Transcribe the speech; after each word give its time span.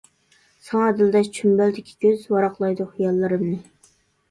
ساڭا 0.67 0.87
دىلداش 1.01 1.29
چۈمبەلدىكى 1.35 1.95
كۆز، 2.07 2.25
ۋاراقلايدۇ 2.33 2.91
خىياللىرىمنى. 2.97 3.57